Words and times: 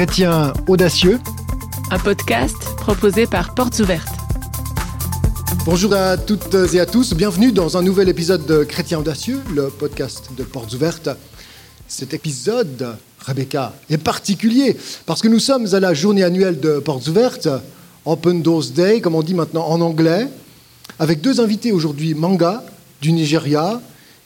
Chrétiens 0.00 0.54
audacieux, 0.66 1.18
un 1.90 1.98
podcast 1.98 2.56
proposé 2.78 3.26
par 3.26 3.54
Portes 3.54 3.80
Ouvertes. 3.80 4.08
Bonjour 5.66 5.92
à 5.92 6.16
toutes 6.16 6.56
et 6.72 6.80
à 6.80 6.86
tous, 6.86 7.12
bienvenue 7.12 7.52
dans 7.52 7.76
un 7.76 7.82
nouvel 7.82 8.08
épisode 8.08 8.46
de 8.46 8.64
Chrétiens 8.64 9.00
audacieux, 9.00 9.42
le 9.54 9.68
podcast 9.68 10.30
de 10.38 10.42
Portes 10.42 10.72
Ouvertes. 10.72 11.10
Cet 11.86 12.14
épisode, 12.14 12.96
Rebecca, 13.18 13.74
est 13.90 13.98
particulier 13.98 14.74
parce 15.04 15.20
que 15.20 15.28
nous 15.28 15.38
sommes 15.38 15.66
à 15.74 15.80
la 15.80 15.92
journée 15.92 16.24
annuelle 16.24 16.58
de 16.60 16.78
Portes 16.78 17.06
Ouvertes, 17.06 17.50
Open 18.06 18.40
Doors 18.40 18.70
Day, 18.74 19.02
comme 19.02 19.16
on 19.16 19.22
dit 19.22 19.34
maintenant 19.34 19.66
en 19.68 19.82
anglais, 19.82 20.28
avec 20.98 21.20
deux 21.20 21.42
invités 21.42 21.72
aujourd'hui, 21.72 22.14
Manga 22.14 22.64
du 23.02 23.12
Nigeria 23.12 23.82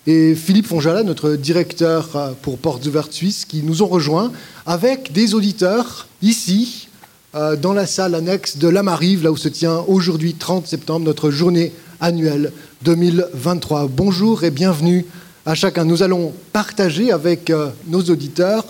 et 0.07 0.34
Philippe 0.34 0.66
Fonjala, 0.66 1.02
notre 1.02 1.30
directeur 1.30 2.34
pour 2.43 2.59
Portes 2.59 2.84
Ouvertes 2.86 3.12
Suisse, 3.12 3.45
qui 3.46 3.62
nous 3.62 3.82
ont 3.82 3.86
rejoints 3.86 4.32
avec 4.66 5.12
des 5.12 5.34
auditeurs 5.34 6.08
ici, 6.21 6.89
euh, 7.35 7.57
dans 7.57 7.72
la 7.72 7.86
salle 7.86 8.14
annexe 8.14 8.59
de 8.59 8.68
l'Amarive, 8.68 9.25
là 9.25 9.32
où 9.32 9.36
se 9.36 9.48
tient 9.48 9.79
aujourd'hui, 9.89 10.35
30 10.35 10.67
septembre, 10.67 11.07
notre 11.07 11.31
journée 11.31 11.72
annuelle 12.00 12.53
2023. 12.82 13.89
Bonjour 13.89 14.45
et 14.45 14.50
bienvenue 14.50 15.07
à 15.46 15.54
chacun. 15.54 15.85
Nous 15.85 16.03
allons 16.03 16.34
partager 16.53 17.11
avec 17.11 17.48
euh, 17.48 17.71
nos 17.86 18.03
auditeurs 18.03 18.67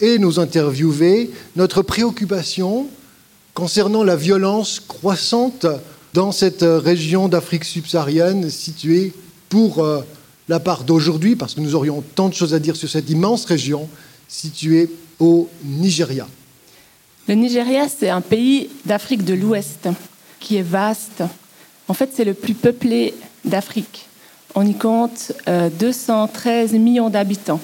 et 0.00 0.18
nos 0.18 0.38
interviewés 0.38 1.30
notre 1.56 1.82
préoccupation 1.82 2.88
concernant 3.54 4.04
la 4.04 4.16
violence 4.16 4.80
croissante 4.86 5.66
dans 6.12 6.30
cette 6.30 6.64
région 6.64 7.28
d'Afrique 7.28 7.64
subsaharienne 7.64 8.50
située 8.50 9.12
pour 9.48 9.82
euh, 9.82 10.02
la 10.48 10.60
part 10.60 10.84
d'aujourd'hui, 10.84 11.36
parce 11.36 11.54
que 11.54 11.60
nous 11.60 11.74
aurions 11.74 12.02
tant 12.14 12.28
de 12.28 12.34
choses 12.34 12.54
à 12.54 12.58
dire 12.58 12.76
sur 12.76 12.88
cette 12.88 13.10
immense 13.10 13.44
région 13.44 13.88
située 14.28 14.90
au 15.18 15.48
Nigeria. 15.64 16.26
Le 17.28 17.34
Nigeria, 17.34 17.88
c'est 17.88 18.10
un 18.10 18.20
pays 18.20 18.68
d'Afrique 18.84 19.24
de 19.24 19.34
l'Ouest 19.34 19.88
qui 20.40 20.56
est 20.56 20.62
vaste. 20.62 21.22
En 21.88 21.94
fait, 21.94 22.10
c'est 22.14 22.24
le 22.24 22.34
plus 22.34 22.54
peuplé 22.54 23.14
d'Afrique. 23.44 24.06
On 24.54 24.66
y 24.66 24.74
compte 24.74 25.32
213 25.46 26.74
euh, 26.74 26.78
millions 26.78 27.10
d'habitants. 27.10 27.60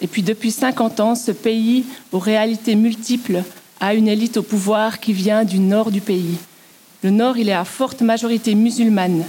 Et 0.00 0.06
puis 0.06 0.22
depuis 0.22 0.50
50 0.50 1.00
ans, 1.00 1.14
ce 1.14 1.30
pays, 1.32 1.84
aux 2.12 2.18
réalités 2.18 2.74
multiples, 2.74 3.42
a 3.80 3.94
une 3.94 4.08
élite 4.08 4.38
au 4.38 4.42
pouvoir 4.42 5.00
qui 5.00 5.12
vient 5.12 5.44
du 5.44 5.58
nord 5.58 5.90
du 5.90 6.00
pays. 6.00 6.36
Le 7.02 7.10
nord, 7.10 7.36
il 7.36 7.48
est 7.48 7.54
à 7.54 7.64
forte 7.64 8.00
majorité 8.00 8.54
musulmane 8.54 9.24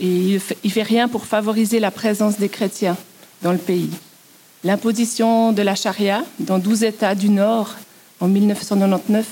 il 0.00 0.34
ne 0.34 0.70
fait 0.70 0.82
rien 0.82 1.08
pour 1.08 1.26
favoriser 1.26 1.80
la 1.80 1.90
présence 1.90 2.38
des 2.38 2.48
chrétiens 2.48 2.96
dans 3.42 3.52
le 3.52 3.58
pays. 3.58 3.90
L'imposition 4.64 5.52
de 5.52 5.62
la 5.62 5.74
charia 5.74 6.24
dans 6.38 6.58
12 6.58 6.84
États 6.84 7.14
du 7.14 7.28
nord 7.28 7.74
en 8.20 8.28
1999 8.28 9.26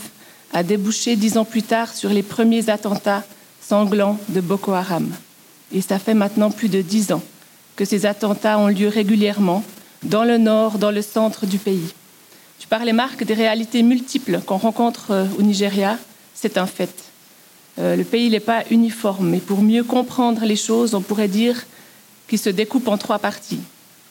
a 0.52 0.62
débouché 0.62 1.16
dix 1.16 1.38
ans 1.38 1.44
plus 1.44 1.62
tard 1.62 1.94
sur 1.94 2.10
les 2.10 2.22
premiers 2.24 2.68
attentats 2.68 3.22
sanglants 3.60 4.18
de 4.30 4.40
Boko 4.40 4.72
Haram. 4.72 5.08
Et 5.72 5.80
ça 5.80 5.98
fait 6.00 6.14
maintenant 6.14 6.50
plus 6.50 6.68
de 6.68 6.82
dix 6.82 7.12
ans 7.12 7.22
que 7.76 7.84
ces 7.84 8.04
attentats 8.06 8.58
ont 8.58 8.66
lieu 8.66 8.88
régulièrement 8.88 9.62
dans 10.02 10.24
le 10.24 10.38
nord, 10.38 10.78
dans 10.78 10.90
le 10.90 11.02
centre 11.02 11.46
du 11.46 11.58
pays. 11.58 11.94
Tu 12.58 12.66
parlais, 12.66 12.92
Marc, 12.92 13.24
des 13.24 13.34
réalités 13.34 13.82
multiples 13.82 14.40
qu'on 14.44 14.56
rencontre 14.56 15.12
euh, 15.12 15.26
au 15.38 15.42
Nigeria. 15.42 15.96
C'est 16.34 16.58
un 16.58 16.66
fait. 16.66 17.09
Euh, 17.78 17.96
le 17.96 18.04
pays 18.04 18.30
n'est 18.30 18.40
pas 18.40 18.64
uniforme, 18.70 19.30
mais 19.30 19.38
pour 19.38 19.62
mieux 19.62 19.84
comprendre 19.84 20.44
les 20.44 20.56
choses, 20.56 20.94
on 20.94 21.00
pourrait 21.00 21.28
dire 21.28 21.64
qu'il 22.28 22.38
se 22.38 22.50
découpe 22.50 22.88
en 22.88 22.98
trois 22.98 23.18
parties. 23.18 23.60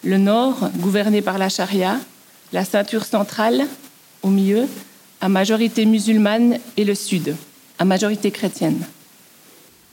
Le 0.04 0.18
nord, 0.18 0.70
gouverné 0.78 1.22
par 1.22 1.38
la 1.38 1.50
charia, 1.50 2.00
la 2.54 2.66
ceinture 2.66 3.06
centrale, 3.06 3.68
au 4.24 4.30
milieu, 4.30 4.66
à 5.22 5.30
majorité 5.30 5.86
musulmane, 5.86 6.58
et 6.78 6.86
le 6.86 6.96
sud, 6.96 7.36
à 7.78 7.86
majorité 7.86 8.32
chrétienne. 8.32 8.82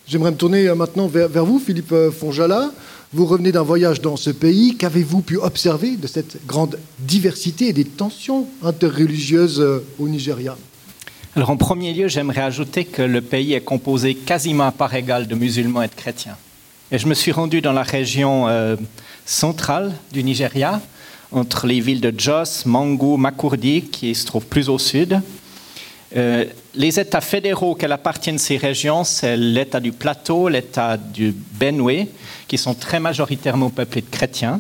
J'aimerais 0.07 0.31
me 0.31 0.37
tourner 0.37 0.69
euh, 0.69 0.75
maintenant 0.75 1.09
vers, 1.09 1.29
vers 1.29 1.45
vous, 1.45 1.59
Philippe 1.59 1.95
Fonjala. 2.19 2.73
Vous 3.13 3.27
revenez 3.27 3.53
d'un 3.53 3.63
voyage 3.63 4.01
dans 4.01 4.17
ce 4.17 4.31
pays. 4.31 4.77
Qu'avez-vous 4.77 5.21
pu 5.21 5.37
observer 5.37 5.97
de 5.97 6.07
cette 6.07 6.45
grande 6.47 6.79
diversité 7.01 7.69
et 7.69 7.73
des 7.73 7.85
tensions 7.85 8.47
interreligieuses 8.63 9.61
euh, 9.61 9.85
au 9.99 10.09
Nigeria? 10.09 10.57
Alors 11.37 11.51
en 11.51 11.59
premier 11.59 11.93
lieu, 11.93 12.09
j'aimerais 12.09 12.41
ajouter 12.41 12.87
que 12.87 13.03
le 13.03 13.21
pays 13.21 13.53
est 13.53 13.61
composé 13.61 14.15
quasiment 14.15 14.69
à 14.69 14.73
part 14.73 14.95
égale 14.95 15.27
de 15.27 15.35
musulmans 15.35 15.83
et 15.83 15.89
de 15.89 15.95
chrétiens. 15.95 16.39
Et 16.91 16.97
je 16.97 17.07
me 17.07 17.13
suis 17.13 17.31
rendu 17.31 17.61
dans 17.61 17.75
la 17.75 17.83
région 17.83 18.49
euh, 18.49 18.75
centrale 19.27 19.93
du 20.13 20.23
Nigeria, 20.23 20.81
entre 21.31 21.67
les 21.67 21.81
villes 21.81 22.01
de 22.01 22.11
Jos, 22.19 22.65
Mangu, 22.65 23.19
Makurdi, 23.19 23.83
qui 23.83 24.15
se 24.15 24.25
trouvent 24.25 24.47
plus 24.47 24.71
au 24.71 24.79
sud. 24.79 25.21
Euh, 26.17 26.47
les 26.75 26.99
États 26.99 27.21
fédéraux 27.21 27.73
auxquels 27.73 27.93
appartiennent 27.93 28.39
ces 28.39 28.57
régions, 28.57 29.05
c'est 29.05 29.37
l'État 29.37 29.81
du 29.81 29.93
Plateau, 29.93 30.49
l'État 30.49 30.97
du 30.97 31.35
Benue, 31.61 32.07
qui 32.49 32.57
sont 32.57 32.73
très 32.73 32.99
majoritairement 32.99 33.69
peuplés 33.69 34.01
de 34.01 34.11
chrétiens. 34.11 34.59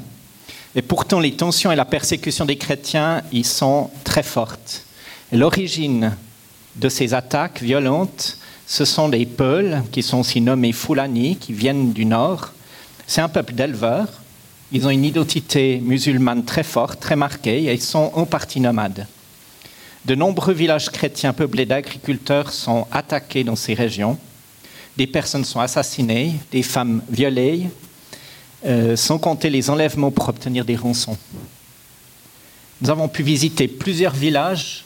Et 0.74 0.82
pourtant, 0.82 1.20
les 1.20 1.32
tensions 1.32 1.72
et 1.72 1.76
la 1.76 1.86
persécution 1.86 2.44
des 2.44 2.56
chrétiens 2.56 3.22
y 3.32 3.44
sont 3.44 3.88
très 4.04 4.22
fortes. 4.22 4.84
L'origine 5.32 6.12
de 6.76 6.88
ces 6.88 7.14
attaques 7.14 7.62
violentes, 7.62 8.38
ce 8.66 8.84
sont 8.84 9.08
des 9.08 9.26
Peuls, 9.26 9.82
qui 9.92 10.02
sont 10.02 10.20
aussi 10.20 10.40
nommés 10.40 10.72
Fulani, 10.72 11.36
qui 11.36 11.52
viennent 11.52 11.92
du 11.92 12.04
nord. 12.04 12.52
C'est 13.06 13.20
un 13.20 13.28
peuple 13.28 13.54
d'éleveurs. 13.54 14.08
Ils 14.72 14.86
ont 14.86 14.90
une 14.90 15.04
identité 15.04 15.80
musulmane 15.82 16.44
très 16.44 16.64
forte, 16.64 17.00
très 17.00 17.16
marquée, 17.16 17.64
et 17.64 17.74
ils 17.74 17.82
sont 17.82 18.10
en 18.14 18.26
partie 18.26 18.60
nomades. 18.60 19.06
De 20.04 20.14
nombreux 20.14 20.54
villages 20.54 20.90
chrétiens 20.90 21.32
peuplés 21.32 21.66
d'agriculteurs 21.66 22.52
sont 22.52 22.86
attaqués 22.90 23.44
dans 23.44 23.56
ces 23.56 23.74
régions 23.74 24.18
des 24.96 25.06
personnes 25.06 25.44
sont 25.44 25.60
assassinées, 25.60 26.34
des 26.50 26.62
femmes 26.62 27.02
violées, 27.10 27.68
euh, 28.64 28.96
sans 28.96 29.18
compter 29.18 29.50
les 29.50 29.68
enlèvements 29.68 30.10
pour 30.10 30.28
obtenir 30.28 30.64
des 30.64 30.76
rançons. 30.76 31.16
Nous 32.80 32.90
avons 32.90 33.08
pu 33.08 33.22
visiter 33.22 33.68
plusieurs 33.68 34.14
villages 34.14 34.84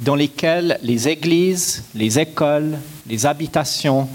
dans 0.00 0.14
lesquels 0.14 0.78
les 0.82 1.08
églises, 1.08 1.84
les 1.94 2.18
écoles, 2.18 2.78
les 3.06 3.26
habitations 3.26 4.08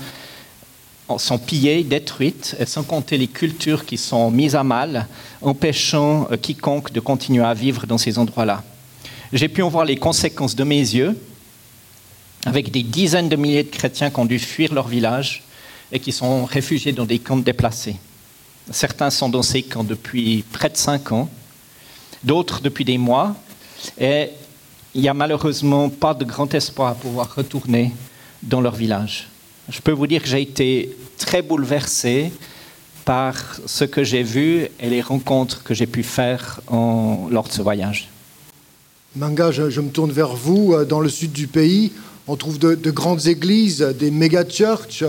sont 1.17 1.37
pillées, 1.37 1.83
détruites, 1.83 2.55
et 2.59 2.65
sans 2.65 2.83
compter 2.83 3.17
les 3.17 3.27
cultures 3.27 3.85
qui 3.85 3.97
sont 3.97 4.31
mises 4.31 4.55
à 4.55 4.63
mal, 4.63 5.07
empêchant 5.41 6.27
euh, 6.31 6.37
quiconque 6.37 6.91
de 6.91 6.99
continuer 6.99 7.43
à 7.43 7.53
vivre 7.53 7.85
dans 7.85 7.97
ces 7.97 8.17
endroits-là. 8.17 8.63
J'ai 9.31 9.49
pu 9.49 9.61
en 9.61 9.69
voir 9.69 9.85
les 9.85 9.97
conséquences 9.97 10.55
de 10.55 10.63
mes 10.63 10.77
yeux 10.77 11.19
avec 12.45 12.71
des 12.71 12.83
dizaines 12.83 13.29
de 13.29 13.35
milliers 13.35 13.63
de 13.63 13.69
chrétiens 13.69 14.09
qui 14.09 14.19
ont 14.19 14.25
dû 14.25 14.39
fuir 14.39 14.73
leur 14.73 14.87
village 14.87 15.43
et 15.91 15.99
qui 15.99 16.11
sont 16.11 16.45
réfugiés 16.45 16.91
dans 16.91 17.05
des 17.05 17.19
camps 17.19 17.37
déplacés. 17.37 17.95
Certains 18.71 19.09
sont 19.09 19.29
dans 19.29 19.43
ces 19.43 19.63
camps 19.63 19.83
depuis 19.83 20.43
près 20.51 20.69
de 20.69 20.77
cinq 20.77 21.11
ans, 21.11 21.29
d'autres 22.23 22.61
depuis 22.61 22.85
des 22.85 22.97
mois, 22.97 23.35
et 23.99 24.29
il 24.95 25.01
n'y 25.01 25.09
a 25.09 25.13
malheureusement 25.13 25.89
pas 25.89 26.13
de 26.13 26.23
grand 26.23 26.53
espoir 26.53 26.89
à 26.89 26.95
pouvoir 26.95 27.33
retourner 27.35 27.91
dans 28.43 28.61
leur 28.61 28.75
village. 28.75 29.29
Je 29.69 29.79
peux 29.79 29.91
vous 29.91 30.07
dire 30.07 30.21
que 30.21 30.27
j'ai 30.27 30.41
été 30.41 30.95
très 31.17 31.41
bouleversé 31.41 32.31
par 33.05 33.35
ce 33.65 33.85
que 33.85 34.03
j'ai 34.03 34.23
vu 34.23 34.67
et 34.79 34.89
les 34.89 35.01
rencontres 35.01 35.63
que 35.63 35.73
j'ai 35.73 35.87
pu 35.87 36.03
faire 36.03 36.61
lors 36.71 37.47
de 37.47 37.51
ce 37.51 37.61
voyage. 37.61 38.09
Manga, 39.15 39.51
je, 39.51 39.81
me 39.81 39.89
tourne 39.89 40.11
vers 40.11 40.35
vous. 40.35 40.75
Dans 40.85 40.99
le 40.99 41.09
sud 41.09 41.31
du 41.31 41.47
pays, 41.47 41.91
on 42.27 42.35
trouve 42.35 42.59
de, 42.59 42.75
de 42.75 42.91
grandes 42.91 43.27
églises, 43.27 43.81
des 43.81 44.11
méga-churches. 44.11 45.03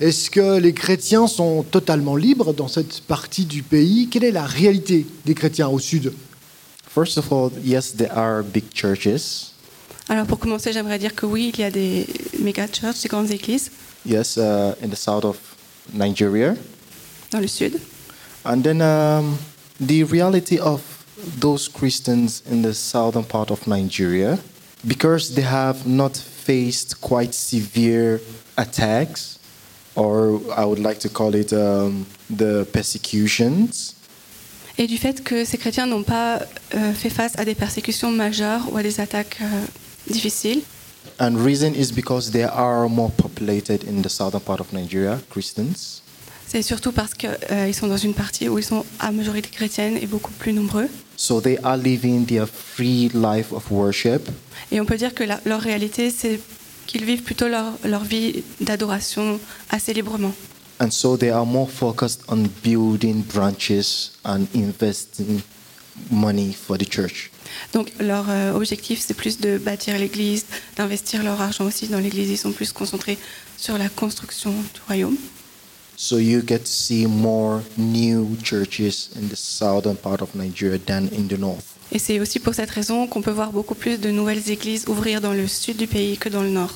Est-ce 0.00 0.30
que 0.30 0.58
les 0.58 0.72
chrétiens 0.72 1.26
sont 1.26 1.62
totalement 1.62 2.16
libres 2.16 2.52
dans 2.52 2.68
cette 2.68 3.00
partie 3.02 3.44
du 3.44 3.62
pays? 3.62 4.08
Quelle 4.10 4.24
est 4.24 4.32
la 4.32 4.44
réalité 4.44 5.06
des 5.24 5.34
chrétiens 5.34 5.68
au 5.68 5.78
sud? 5.78 6.12
First 6.94 7.18
of 7.18 7.32
all, 7.32 7.50
yes, 7.60 7.90
there 7.90 8.12
are 8.12 8.44
big 8.44 8.72
churches. 8.72 9.50
Alors 10.08 10.26
pour 10.26 10.38
commencer, 10.38 10.72
j'aimerais 10.72 10.98
dire 11.00 11.12
que 11.14 11.26
oui, 11.26 11.50
il 11.52 11.60
y 11.60 11.64
a 11.64 11.70
des 11.70 12.06
méga 12.38 12.68
churches, 12.68 13.02
des 13.02 13.08
grandes 13.08 13.32
églises. 13.32 13.70
Yes, 14.06 14.36
uh, 14.36 14.74
in 14.80 14.88
the 14.88 14.96
south 14.96 15.24
of 15.24 15.38
Nigeria. 15.92 16.54
Dans 17.32 17.40
le 17.40 17.48
sud. 17.48 17.80
And 18.44 18.62
then 18.62 18.80
um, 18.80 19.38
the 19.80 20.04
reality 20.04 20.58
of 20.60 20.82
those 21.40 21.68
Christians 21.68 22.42
in 22.48 22.62
the 22.62 22.72
southern 22.74 23.24
part 23.24 23.50
of 23.50 23.66
Nigeria, 23.66 24.38
because 24.86 25.34
they 25.34 25.42
have 25.42 25.86
not 25.86 26.16
faced 26.16 27.00
quite 27.00 27.34
severe 27.34 28.20
attacks, 28.56 29.40
or 29.96 30.40
I 30.56 30.64
would 30.64 30.78
like 30.78 31.00
to 31.00 31.08
call 31.08 31.34
it 31.34 31.52
um, 31.52 32.06
the 32.30 32.66
persecutions. 32.72 33.96
Et 34.78 34.86
du 34.86 34.96
fait 34.98 35.22
que 35.22 35.44
ces 35.44 35.56
chrétiens 35.58 35.86
n'ont 35.86 36.02
pas 36.02 36.40
euh, 36.74 36.92
fait 36.92 37.10
face 37.10 37.32
à 37.38 37.44
des 37.44 37.54
persécutions 37.54 38.10
majeures 38.10 38.62
ou 38.72 38.76
à 38.76 38.82
des 38.82 39.00
attaques 39.00 39.38
euh, 39.40 39.46
difficiles. 40.10 40.62
And 41.20 41.36
reason 41.36 41.72
is 41.74 41.92
because 41.92 42.30
they 42.32 42.42
are 42.44 42.88
more 42.88 43.10
populated 43.12 43.84
in 43.88 44.02
the 44.02 44.08
southern 44.08 44.40
part 44.40 44.60
of 44.60 44.72
Nigeria, 44.72 45.20
Christians. 45.30 46.00
C'est 46.48 46.62
surtout 46.62 46.92
parce 46.92 47.14
qu'ils 47.14 47.36
euh, 47.52 47.72
sont 47.72 47.86
dans 47.86 47.96
une 47.96 48.14
partie 48.14 48.48
où 48.48 48.58
ils 48.58 48.64
sont 48.64 48.84
à 48.98 49.12
majorité 49.12 49.48
chrétienne 49.48 49.96
et 50.00 50.06
beaucoup 50.06 50.32
plus 50.32 50.52
nombreux. 50.52 50.88
So 51.16 51.40
they 51.40 51.58
are 51.62 51.76
living 51.76 52.26
their 52.26 52.46
free 52.48 53.10
life 53.14 53.52
of 53.52 53.70
worship. 53.70 54.28
Et 54.72 54.80
on 54.80 54.84
peut 54.84 54.96
dire 54.96 55.14
que 55.14 55.22
la- 55.24 55.40
leur 55.44 55.60
réalité, 55.60 56.10
c'est 56.10 56.40
qu'ils 56.86 57.04
vivent 57.04 57.22
plutôt 57.22 57.48
leur, 57.48 57.66
leur 57.84 58.02
vie 58.04 58.42
d'adoration 58.60 59.38
assez 59.70 59.92
librement. 59.94 60.34
And 60.80 60.90
so 60.90 61.16
they 61.16 61.30
are 61.30 61.46
more 61.46 61.68
focused 61.68 62.22
on 62.28 62.48
building 62.62 63.22
branches 63.22 64.12
and 64.24 64.46
investing 64.54 65.42
money 66.10 66.52
for 66.52 66.76
the 66.76 66.88
church. 66.88 67.30
Donc 67.72 67.92
leur 68.00 68.26
euh, 68.28 68.52
objectif, 68.52 69.00
c'est 69.00 69.14
plus 69.14 69.38
de 69.38 69.58
bâtir 69.58 69.96
l'Église, 69.98 70.46
d'investir 70.76 71.22
leur 71.22 71.40
argent 71.40 71.64
aussi 71.64 71.86
dans 71.86 72.00
l'Église. 72.00 72.30
Ils 72.30 72.38
sont 72.38 72.52
plus 72.52 72.72
concentrés 72.72 73.18
sur 73.56 73.78
la 73.78 73.88
construction 73.88 74.50
du 74.50 74.80
royaume. 74.88 75.16
So 75.96 76.18
you 76.18 76.42
get 76.44 76.60
to 76.60 76.66
see 76.66 77.06
more 77.06 77.62
new 77.78 78.36
churches 78.42 79.10
in 79.16 79.28
the 79.28 79.36
southern 79.36 79.96
part 79.96 80.22
of 80.22 80.34
Nigeria 80.34 80.78
than 80.78 81.08
in 81.16 81.28
the 81.28 81.38
north. 81.38 81.64
Et 81.92 82.00
c'est 82.00 82.18
aussi 82.18 82.40
pour 82.40 82.54
cette 82.54 82.70
raison 82.70 83.06
qu'on 83.06 83.22
peut 83.22 83.30
voir 83.30 83.52
beaucoup 83.52 83.76
plus 83.76 84.00
de 84.00 84.10
nouvelles 84.10 84.50
églises 84.50 84.86
ouvrir 84.88 85.20
dans 85.20 85.32
le 85.32 85.46
sud 85.46 85.76
du 85.76 85.86
pays 85.86 86.16
que 86.16 86.28
dans 86.28 86.42
le 86.42 86.48
nord. 86.48 86.72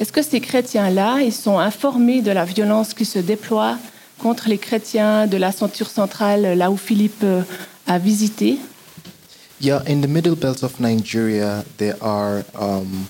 Est-ce 0.00 0.12
que 0.12 0.22
ces 0.22 0.40
chrétiens-là, 0.40 1.20
ils 1.20 1.32
sont 1.32 1.58
informés 1.58 2.20
de 2.22 2.30
la 2.32 2.44
violence 2.44 2.94
qui 2.94 3.04
se 3.04 3.18
déploie 3.20 3.78
contre 4.18 4.48
les 4.48 4.58
chrétiens 4.58 5.26
de 5.26 5.36
la 5.36 5.52
ceinture 5.52 5.88
centrale, 5.88 6.56
là 6.58 6.70
où 6.70 6.76
Philippe 6.76 7.22
euh, 7.22 7.42
a 7.86 7.98
visité? 7.98 8.58
Yeah, 9.60 9.82
in 9.88 10.00
the 10.00 10.08
middle 10.08 10.34
belt 10.34 10.62
of 10.64 10.80
Nigeria, 10.80 11.64
there 11.78 11.96
are 12.00 12.42
um, 12.60 13.06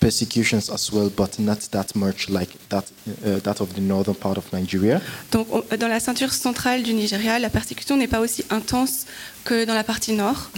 persecutions 0.00 0.70
as 0.70 0.92
well, 0.92 1.10
but 1.10 1.38
not 1.38 1.56
that 1.70 1.86
much 1.94 2.28
like 2.28 2.50
that, 2.68 2.84
uh, 3.26 3.40
that 3.40 3.60
of 3.60 3.72
the 3.74 3.80
northern 3.80 4.14
part 4.14 4.36
of 4.36 4.44
Nigeria. 4.52 5.00
Donc 5.32 5.46
on- 5.50 5.64
dans 5.78 5.88
la 5.88 5.98
ceinture 5.98 6.32
centrale 6.32 6.82
du 6.82 6.92
Nigeria, 6.92 7.38
la 7.38 7.48
persécution 7.50 7.96
n'est 7.96 8.06
pas 8.06 8.20
aussi 8.20 8.44
intense 8.50 9.06
que 9.44 9.64
dans 9.64 9.74
la 9.74 9.82
partie 9.84 10.12
nord. 10.12 10.50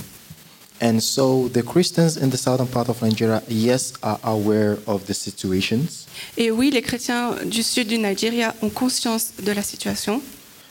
And 0.82 0.98
so 1.00 1.48
the 1.52 1.62
Christians 1.62 2.16
in 2.16 2.30
the 2.30 2.38
southern 2.38 2.66
part 2.66 2.88
of 2.88 3.02
Nigeria, 3.02 3.42
yes, 3.48 3.92
are 4.02 4.18
aware 4.24 4.78
of 4.86 5.04
the 5.06 5.12
situations 5.14 6.06
Et 6.38 6.50
oui, 6.50 6.70
les 6.70 6.80
chrétiens 6.82 7.34
du 7.44 7.62
sud 7.62 7.88
du 7.88 7.98
Nigeria 7.98 8.54
ont 8.62 8.70
conscience 8.70 9.32
de 9.42 9.52
la 9.52 9.62
situation. 9.62 10.20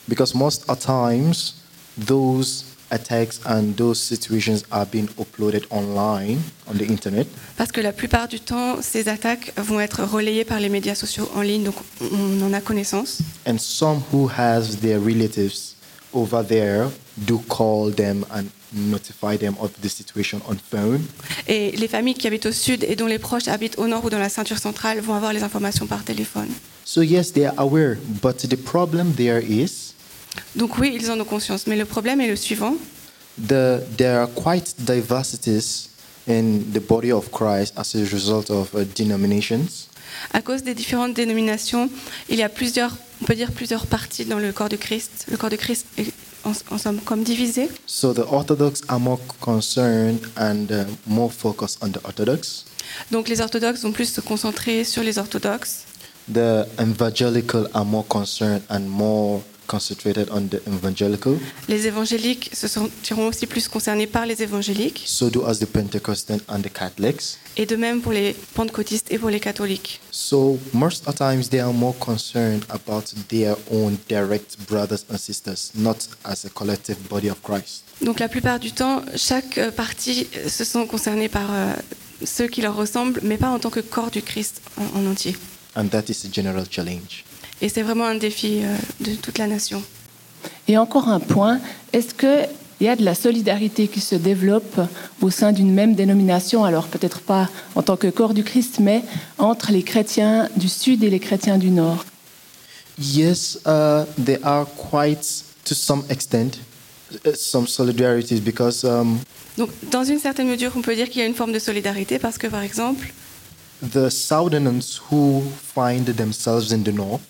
because 0.08 0.34
most 0.34 0.64
of 0.68 0.80
times 0.80 1.54
those 1.98 2.66
attacks 2.92 3.40
and 3.46 3.76
those 3.78 4.00
situations 4.00 4.64
are 4.72 4.86
being 4.88 5.08
uploaded 5.20 5.64
online 5.70 6.40
on 6.68 6.74
the 6.78 6.86
internet. 6.90 7.28
Parce 7.56 7.72
que 7.72 7.82
la 7.82 7.92
plupart 7.92 8.28
du 8.28 8.40
temps, 8.40 8.82
ces 8.82 9.08
attaques 9.10 9.54
vont 9.58 9.80
être 9.80 10.04
relayées 10.04 10.44
par 10.46 10.60
les 10.60 10.70
médias 10.70 10.96
sociaux 10.96 11.30
en 11.36 11.42
ligne, 11.42 11.64
donc 11.66 11.76
on 12.02 12.42
en 12.42 12.52
a 12.54 12.62
connaissance. 12.62 13.20
And 13.46 13.58
some 13.60 14.02
who 14.12 14.28
has 14.28 14.78
their 14.82 15.00
relatives 15.00 15.76
over 16.14 16.44
there 16.44 16.88
do 17.16 17.40
call 17.48 17.92
them 17.94 18.26
and 18.32 18.46
notify 18.74 19.38
them 19.38 19.56
of 19.60 19.72
the 19.82 19.88
situation 19.90 20.40
on 20.48 20.56
phone. 20.72 21.02
Et 21.48 21.72
les 21.72 21.88
familles 21.88 22.16
qui 22.16 22.28
habitent 22.28 22.46
au 22.46 22.52
sud 22.52 22.84
et 22.84 22.96
dont 22.96 23.08
les 23.08 23.20
proches 23.20 23.48
habitent 23.48 23.78
au 23.78 23.88
nord 23.88 24.06
ou 24.06 24.10
dans 24.10 24.20
la 24.20 24.30
ceinture 24.30 24.58
centrale 24.60 25.00
vont 25.00 25.14
avoir 25.16 25.34
les 25.34 25.44
informations 25.44 25.88
par 25.88 26.04
téléphone. 26.04 26.50
So 26.86 27.02
yes, 27.02 27.34
they 27.34 27.46
are 27.46 27.54
aware, 27.58 27.98
but 28.22 28.38
the 28.48 28.56
problem 28.56 29.14
there 29.16 29.44
is 29.44 29.94
Donc 30.56 30.78
oui, 30.78 30.92
ils 31.00 31.10
en 31.12 31.20
ont 31.20 31.26
conscience. 31.26 31.68
Mais 31.68 31.76
le 31.76 31.86
problème 31.86 32.22
est 32.22 32.28
le 32.28 32.36
suivant. 32.36 32.76
the 33.48 33.82
there 33.98 34.18
are 34.20 34.28
quite 34.28 34.76
diversities 34.80 35.90
in 36.28 36.60
the 36.74 36.80
body 36.80 37.12
of 37.12 37.32
Christ 37.32 37.74
as 37.78 37.96
a 37.96 38.04
result 38.12 38.50
of 38.50 38.74
uh, 38.74 38.84
denominations. 38.96 39.88
À 40.34 40.42
cause 40.42 40.64
des 40.64 40.74
différentes 40.74 41.14
dénominations, 41.14 41.90
il 42.30 42.38
y 42.38 42.44
a 42.44 42.50
plusieurs, 42.50 42.96
on 43.22 43.26
peut 43.26 43.36
dire 43.36 43.52
plusieurs 43.52 43.86
parties 43.88 44.26
dans 44.26 44.40
le 44.40 44.52
corps 44.52 44.70
de 44.70 44.76
Christ. 44.76 45.26
Le 45.30 45.38
corps 45.38 45.50
de 45.50 45.56
Christ 45.56 45.86
est 45.98 46.12
en, 46.50 46.76
en 46.76 46.78
somme 46.78 47.00
comme 47.02 47.24
divisé. 47.24 47.70
So 47.86 48.14
the 48.14 48.26
Orthodox 48.30 48.82
are 48.88 49.00
more 49.00 49.20
concerned 49.42 50.20
and 50.36 50.72
uh, 50.72 50.86
more 51.08 51.30
focused 51.32 51.84
on 51.84 51.90
the 51.92 52.00
Orthodox. 52.04 52.66
Donc 53.12 53.28
les 53.30 53.42
orthodoxes 53.42 53.84
vont 53.84 53.92
plus 53.92 54.12
se 54.12 54.22
concentrer 54.22 54.84
sur 54.84 55.04
les 55.04 55.20
orthodoxes. 55.20 55.86
The 56.32 56.66
evangelical 56.80 57.68
are 57.74 57.86
more 57.86 58.06
concerned 58.08 58.62
and 58.70 58.82
more 58.82 59.42
concentrated 59.70 60.28
on 60.32 60.48
the 60.48 60.60
evangelical. 60.68 61.38
Les 61.68 61.86
évangéliques 61.88 62.50
se 62.54 62.68
sentiront 62.68 63.28
aussi 63.28 63.46
plus 63.46 63.68
concernés 63.68 64.08
par 64.08 64.26
les 64.26 64.42
évangéliques. 64.42 65.04
So 65.06 65.30
do 65.30 65.46
as 65.46 65.60
the 65.60 65.66
Pentecostal 65.66 66.40
and 66.50 66.62
the 66.62 66.74
Catholics. 66.74 67.38
Et 67.56 67.66
de 67.66 67.76
même 67.76 68.02
pour 68.02 68.12
les 68.12 68.36
pentecôtistes 68.56 69.12
et 69.12 69.20
pour 69.20 69.30
les 69.30 69.40
catholiques. 69.40 70.02
So 70.12 70.58
most 70.74 71.08
of 71.08 71.16
the 71.16 71.18
times 71.18 71.50
they 71.50 71.60
are 71.60 71.74
more 71.74 71.96
concerned 72.00 72.64
about 72.70 73.06
their 73.30 73.56
own 73.72 73.98
direct 74.10 74.58
brothers 74.68 75.06
and 75.12 75.18
sisters, 75.18 75.72
not 75.76 75.98
as 76.26 76.46
a 76.46 76.50
collective 76.50 76.98
body 77.10 77.30
of 77.30 77.38
Christ. 77.44 77.84
Donc 78.02 78.20
la 78.20 78.30
plupart 78.30 78.60
du 78.60 78.72
temps, 78.72 79.04
chaque 79.16 79.58
euh, 79.58 79.72
partie 79.72 80.28
euh, 80.38 80.50
se 80.50 80.64
sent 80.64 80.88
concernée 80.88 81.30
par 81.30 81.50
euh, 81.52 81.74
ceux 82.26 82.48
qui 82.48 82.62
leur 82.62 82.76
ressemblent, 82.76 83.20
mais 83.24 83.38
pas 83.38 83.50
en 83.50 83.60
tant 83.60 83.70
que 83.70 83.82
corps 83.82 84.10
du 84.10 84.22
Christ 84.22 84.62
en, 84.78 85.00
en 85.00 85.06
entier. 85.12 85.36
And 85.76 85.90
that 85.90 86.04
is 86.10 86.26
a 86.26 86.34
general 86.34 86.66
challenge. 86.70 87.24
Et 87.62 87.70
c'est 87.70 87.82
vraiment 87.82 88.06
un 88.06 88.16
défi 88.16 88.62
euh, 88.64 88.76
de 89.02 89.16
toute 89.16 89.38
la 89.38 89.48
nation. 89.48 89.84
Et 90.68 90.78
encore 90.78 91.10
un 91.10 91.20
point, 91.20 91.60
est-ce 91.92 92.14
qu'il 92.14 92.48
y 92.82 92.88
a 92.88 92.96
de 92.96 93.04
la 93.04 93.16
solidarité 93.16 93.88
qui 93.88 94.00
se 94.00 94.16
développe 94.16 94.80
au 95.22 95.30
sein 95.30 95.52
d'une 95.52 95.74
même 95.74 95.96
dénomination, 95.96 96.64
alors 96.64 96.88
peut-être 96.88 97.20
pas 97.20 97.50
en 97.76 97.82
tant 97.82 97.98
que 97.98 98.08
corps 98.08 98.34
du 98.34 98.44
Christ, 98.44 98.80
mais 98.80 99.04
entre 99.38 99.72
les 99.72 99.84
chrétiens 99.84 100.48
du 100.56 100.70
Sud 100.70 101.04
et 101.04 101.10
les 101.10 101.20
chrétiens 101.20 101.58
du 101.58 101.72
Nord 101.72 102.06
Yes, 102.98 103.58
uh, 103.66 104.04
there 104.24 104.40
are 104.44 104.68
quite, 104.76 105.44
to 105.64 105.74
some 105.74 106.04
extent, 106.10 106.60
uh, 107.26 107.34
some 107.34 107.66
solidarities 107.66 108.42
because 108.42 108.84
um, 108.84 109.20
Donc 109.58 109.70
dans 109.90 110.04
une 110.04 110.20
certaine 110.20 110.48
mesure, 110.48 110.72
on 110.76 110.82
peut 110.82 110.96
dire 110.96 111.10
qu'il 111.10 111.22
y 111.22 111.24
a 111.24 111.28
une 111.28 111.34
forme 111.34 111.52
de 111.52 111.60
solidarité 111.60 112.20
parce 112.20 112.38
que 112.38 112.48
par 112.48 112.62
exemple, 112.62 113.14
the 113.82 114.10
Southerners 114.10 115.02
who 115.10 115.44
find 115.74 116.06
themselves 116.16 116.72
in 116.72 116.84
the 116.84 116.94
north 116.94 117.22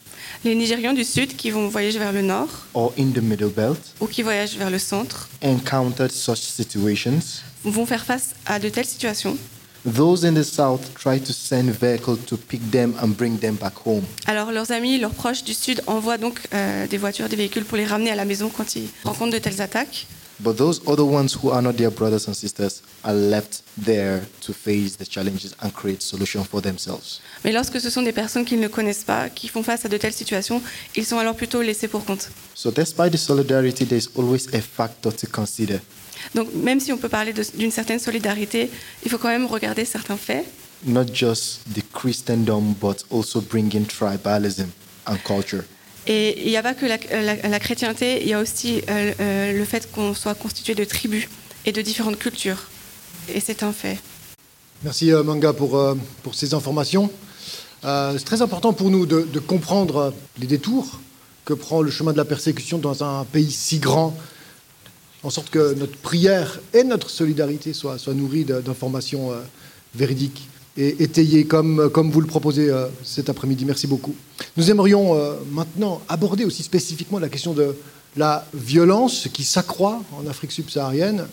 les 0.43 0.55
Nigérians 0.55 0.93
du 0.93 1.03
Sud 1.03 1.35
qui 1.35 1.51
vont 1.51 1.67
voyager 1.67 1.99
vers 1.99 2.11
le 2.13 2.21
Nord 2.21 2.49
or 2.73 2.93
in 2.97 3.11
the 3.11 3.21
middle 3.21 3.49
belt 3.49 3.79
ou 3.99 4.07
qui 4.07 4.21
voyagent 4.23 4.57
vers 4.57 4.69
le 4.69 4.79
centre 4.79 5.29
encountered 5.43 6.11
such 6.11 6.39
situations. 6.39 7.19
vont 7.63 7.85
faire 7.85 8.05
face 8.05 8.35
à 8.45 8.59
de 8.59 8.69
telles 8.69 8.85
situations. 8.85 9.37
Those 9.85 10.25
in 10.25 10.33
the 10.33 10.43
south 10.43 10.93
try 10.95 11.19
to 11.21 11.31
send 11.31 11.69
vehicles 11.71 12.17
to 12.27 12.35
pick 12.35 12.59
them 12.69 12.93
and 13.01 13.09
bring 13.09 13.39
them 13.39 13.55
back 13.55 13.73
home. 13.85 14.03
Alors 14.25 14.51
leurs 14.51 14.71
amis, 14.71 14.99
leurs 14.99 15.13
proches 15.13 15.43
du 15.43 15.53
Sud 15.53 15.81
envoient 15.87 16.17
donc 16.17 16.41
euh, 16.53 16.85
des 16.87 16.97
voitures, 16.97 17.29
des 17.29 17.37
véhicules 17.37 17.63
pour 17.63 17.77
les 17.77 17.85
ramener 17.85 18.11
à 18.11 18.15
la 18.15 18.25
maison 18.25 18.49
quand 18.49 18.75
ils 18.75 18.89
rencontrent 19.05 19.31
de 19.33 19.37
telles 19.39 19.61
attaques. 19.61 20.07
But 20.41 20.56
those 20.57 20.81
other 20.88 21.03
ones 21.03 21.33
who 21.33 21.51
are 21.51 21.62
not 21.62 21.75
their 21.75 21.91
brothers 21.91 22.27
and 22.27 22.33
sisters 22.33 22.81
are 23.03 23.13
left 23.13 23.62
there 23.77 24.21
to 24.41 24.53
face 24.53 24.96
the 24.96 25.05
challenges 25.05 25.53
and 25.62 25.74
create 25.74 26.01
solutions 26.01 26.48
for 26.48 26.62
themselves. 26.62 27.19
Mais 27.43 27.51
lorsque 27.51 27.81
ce 27.81 27.89
sont 27.89 28.03
des 28.03 28.13
personnes 28.13 28.46
qu'ils 28.46 28.62
ne 28.62 28.69
connaissent 28.69 29.03
pas, 29.03 29.29
qui 29.29 29.50
font 29.50 29.63
face 29.63 29.84
à 29.84 29.89
de 29.89 29.98
telles 29.98 30.13
situations, 30.13 30.62
ils 30.96 31.05
sont 31.05 31.17
alors 31.17 31.36
plutôt 31.36 31.62
laissés 31.62 31.89
pour 31.89 32.05
compte. 32.05 32.29
So, 32.55 32.72
despite 32.72 33.12
the 33.12 33.17
solidarity, 33.17 33.86
there's 33.86 34.10
always 34.17 34.48
a 34.53 34.62
factor 34.62 35.12
to 35.13 35.27
consider. 35.27 35.81
Donc 36.36 36.53
même 36.53 36.79
si 36.79 36.93
on 36.93 36.98
peut 36.98 37.10
parler 37.10 37.34
d'une 37.53 37.72
certaine 37.72 38.00
solidarité, 38.00 38.69
il 39.03 39.12
faut 39.12 39.17
quand 39.17 39.29
même 39.29 39.46
regarder 39.46 39.84
certains 39.84 40.17
faits. 40.17 40.46
Not 40.86 41.08
just 41.13 41.62
the 41.74 41.84
Christendom, 41.93 42.75
but 42.79 43.03
also 43.12 43.41
bringing 43.41 43.86
tribalism 43.86 44.67
and 45.05 45.17
culture. 45.25 45.65
Et 46.10 46.42
il 46.44 46.50
n'y 46.50 46.58
a 46.58 46.63
pas 46.63 46.74
que 46.74 46.88
la, 46.88 47.60
chrétienté, 47.60 48.24
il 48.24 48.28
y 48.28 48.34
a 48.34 48.42
aussi 48.42 48.82
euh, 48.89 49.13
euh, 49.20 49.54
le 49.54 49.63
fait 49.63 49.92
qu'on 49.92 50.16
soit 50.16 50.34
constitué 50.34 50.74
de 50.74 50.84
tribus 50.84 51.30
et 51.68 51.72
de 51.72 51.84
différentes 51.84 52.18
cultures. 52.18 52.68
Et 53.32 53.39
c'est 53.39 53.62
un 53.62 53.72
fait. 53.72 54.00
Merci 54.84 55.13
euh, 55.13 55.22
Manga 55.22 55.54
pour, 55.54 55.78
euh, 55.78 55.94
ces 56.34 56.56
informations. 56.56 57.12
C'est 57.84 58.25
très 58.25 58.42
important 58.42 58.74
pour 58.74 58.89
nous 58.89 59.06
de, 59.06 59.39
comprendre 59.39 60.13
les 60.39 60.48
détours 60.48 61.00
que 61.46 61.54
prend 61.54 61.82
le 61.84 61.92
chemin 61.92 62.12
de 62.12 62.18
la 62.18 62.25
persécution 62.25 62.80
dans 62.80 63.04
un 63.04 63.24
pays 63.24 63.51
si 63.51 63.78
grand, 63.78 64.18
en 65.22 65.30
sorte 65.30 65.51
que 65.51 65.75
notre 65.75 65.96
prière 65.98 66.60
et 66.74 66.84
notre 66.84 67.10
solidarité 67.10 67.72
soient, 67.72 67.98
nourries 68.08 68.44
d'informations 68.44 69.32
véridiques 69.96 70.50
et 70.79 71.03
étayées 71.03 71.43
comme, 71.45 71.89
comme 71.91 72.09
vous 72.09 72.21
le 72.21 72.27
proposez 72.27 72.69
euh, 72.69 72.88
cet 73.03 73.29
après-midi. 73.29 73.65
Merci 73.65 73.86
beaucoup. 73.86 74.15
Nous 74.57 74.71
aimerions 74.71 75.13
euh, 75.15 75.33
maintenant 75.51 76.01
aborder 76.07 76.45
aussi 76.45 76.63
spécifiquement 76.63 77.19
la 77.19 77.27
question 77.29 77.53
de 77.53 77.75
la 78.17 78.45
violence 78.53 79.27
qui 79.33 79.43
s'accroît 79.43 80.01
en 80.17 80.25
Afrique 80.27 80.51
subsaharienne. 80.53 81.27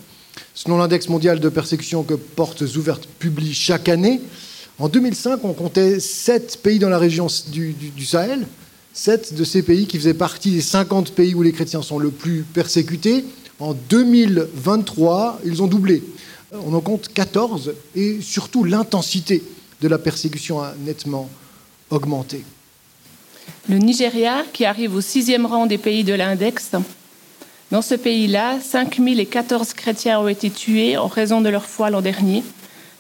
Selon 0.53 0.77
l'index 0.79 1.09
mondial 1.09 1.39
de 1.41 1.49
persécution 1.49 2.03
que 2.03 2.15
Portes 2.15 2.63
Ouvertes 2.77 3.09
publie 3.19 3.55
chaque 3.55 3.89
année, 3.89 4.21
en 4.79 4.89
2005, 4.91 5.41
on 5.45 5.55
comptait 5.55 6.01
sept 6.01 6.59
pays 6.63 6.79
dans 6.79 6.91
la 6.91 6.99
région 6.99 7.29
du, 7.51 7.73
du- 7.73 7.89
du 7.91 8.05
Sahel, 8.05 8.47
sept 8.93 9.33
de 9.33 9.45
ces 9.45 9.63
pays 9.63 9.87
qui 9.87 9.97
faisaient 9.97 10.13
partie 10.13 10.51
des 10.51 10.61
50 10.61 11.13
pays 11.13 11.35
où 11.35 11.41
les 11.43 11.53
chrétiens 11.53 11.81
sont 11.83 11.99
le 11.99 12.11
plus 12.11 12.43
persécutés. 12.53 13.25
En 13.59 13.73
2023, 13.73 15.41
ils 15.45 15.63
ont 15.63 15.67
doublé. 15.67 16.03
On 16.53 16.75
en 16.75 16.81
compte 16.81 17.09
14 17.09 17.75
et 17.95 18.21
surtout 18.21 18.65
l'intensité 18.65 19.43
de 19.81 19.89
la 19.89 19.99
persécution 19.99 20.63
a 20.63 20.75
nettement 20.85 21.29
augmenté. 21.91 22.45
Le 23.69 23.79
Nigeria, 23.79 24.45
qui 24.53 24.65
arrive 24.65 24.95
au 24.95 25.01
sixième 25.01 25.47
rang 25.47 25.67
des 25.67 25.79
pays 25.79 26.05
de 26.05 26.15
l'index, 26.15 26.71
Dans 27.73 27.83
ce 27.83 27.97
pays-là, 27.97 28.61
5014 28.61 29.73
chrétiens 29.73 30.21
ont 30.21 30.29
été 30.29 30.51
tués 30.51 30.97
en 30.97 31.09
raison 31.09 31.41
de 31.41 31.49
leur 31.49 31.65
foi 31.65 31.91
l'an 31.91 32.01
dernier, 32.01 32.45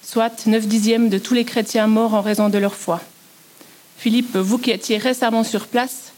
soit 0.02 0.46
9 0.46 0.66
dixièmes 0.66 1.08
de 1.08 1.18
tous 1.18 1.34
les 1.34 1.44
chrétiens 1.44 1.86
morts 1.86 2.14
en 2.14 2.20
raison 2.20 2.48
de 2.48 2.58
leur 2.58 2.74
foi. 2.74 3.00
Philippe, 3.96 4.36
vous 4.36 4.58
qui 4.58 4.72
étiez 4.72 4.98
récemment 4.98 5.44
sur 5.44 5.68
place, 5.68 6.12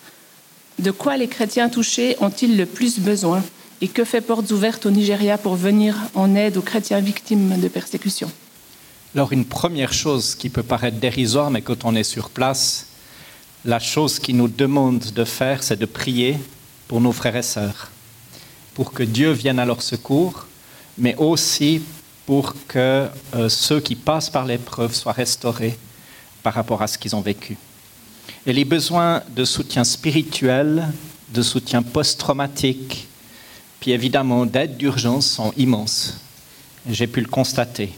de 0.79 0.91
quoi 0.91 1.19
les 1.19 1.29
chrétiens 1.29 1.69
touchés 1.69 2.17
ont-ils 2.21 2.57
le 2.57 2.65
plus 2.65 3.01
besoin? 3.01 3.43
Et 3.81 3.89
que 3.89 4.05
fait 4.05 4.21
Portes 4.21 4.51
Ouvertes 4.51 4.87
au 4.87 4.91
Nigeria 4.91 5.39
pour 5.39 5.55
venir 5.55 5.97
en 6.15 6.35
aide 6.35 6.57
aux 6.57 6.63
chrétiens 6.63 7.01
victimes 7.01 7.61
de 7.61 7.69
persécutions? 7.69 8.31
Alors 9.15 9.33
une 9.33 9.45
première 9.45 9.93
chose 9.93 10.35
qui 10.35 10.51
peut 10.51 10.63
paraître 10.63 10.99
dérisoire, 10.99 11.51
mais 11.51 11.63
quand 11.63 11.85
on 11.85 11.95
est 11.95 12.03
sur 12.03 12.29
place, 12.31 12.87
la 13.65 13.79
chose 13.79 14.19
qui 14.19 14.35
nous 14.35 14.49
demande 14.49 14.99
de 15.15 15.25
faire, 15.25 15.63
c'est 15.63 15.79
de 15.79 15.87
prier 15.87 16.37
pour 16.89 17.01
nos 17.01 17.13
frères 17.13 17.37
et 17.37 17.43
sœurs, 17.43 17.91
pour 18.75 18.93
que 18.93 19.03
Dieu 19.03 19.31
vienne 19.33 19.59
à 19.59 19.65
leur 19.65 19.83
secours, 19.83 20.47
mais 20.97 21.15
aussi 21.17 21.83
pour 22.27 22.55
que 22.67 23.09
euh, 23.35 23.49
ceux 23.49 23.81
qui 23.81 23.95
passent 23.95 24.31
par 24.31 24.45
l'épreuve 24.45 24.95
soient 24.95 25.13
restaurés 25.13 25.79
par 26.43 26.55
rapport 26.55 26.83
à 26.83 26.87
ce 26.87 26.99
qu'ils 26.99 27.17
ont 27.17 27.21
vécu. 27.21 27.57
Et 28.47 28.53
les 28.53 28.65
besoins 28.65 29.23
de 29.35 29.45
soutien 29.45 29.85
spirituel, 29.85 30.89
de 31.33 31.43
soutien 31.43 31.83
post-traumatique, 31.83 33.08
puis 33.81 33.93
évidemment 33.93 34.47
d'aide 34.47 34.77
d'urgence 34.77 35.27
sont 35.27 35.53
immenses. 35.57 36.21
J'ai 36.89 37.07
pu 37.07 37.21
le 37.21 37.27
constater. 37.27 37.93